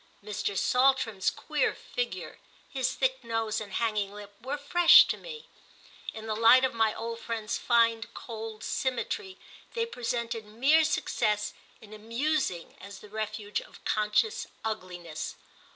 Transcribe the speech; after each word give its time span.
Mr. 0.23 0.57
Saltram's 0.57 1.29
queer 1.29 1.75
figure, 1.75 2.39
his 2.67 2.95
thick 2.95 3.23
nose 3.23 3.61
and 3.61 3.73
hanging 3.73 4.11
lip, 4.11 4.33
were 4.41 4.57
fresh 4.57 5.05
to 5.05 5.15
me: 5.15 5.47
in 6.11 6.25
the 6.25 6.33
light 6.35 6.63
of 6.65 6.73
my 6.73 6.91
old 6.95 7.19
friend's 7.19 7.59
fine 7.59 8.01
cold 8.15 8.63
symmetry 8.63 9.37
they 9.75 9.85
presented 9.85 10.43
mere 10.47 10.83
success 10.83 11.53
in 11.81 11.93
amusing 11.93 12.75
as 12.81 12.97
the 12.97 13.09
refuge 13.09 13.61
of 13.61 13.85
conscious 13.85 14.47
ugliness. 14.65 15.35